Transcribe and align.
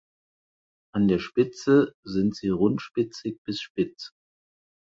An 0.95 1.07
der 1.07 1.19
Spitze 1.19 1.93
sind 2.03 2.35
sie 2.35 2.49
rundspitzig 2.49 3.37
bis 3.43 3.61
spitz. 3.61 4.09